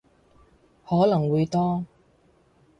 [0.83, 1.85] 可能會多